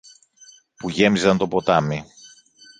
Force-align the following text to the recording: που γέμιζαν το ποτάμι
που 0.77 0.89
γέμιζαν 0.89 1.37
το 1.37 1.47
ποτάμι 1.47 2.05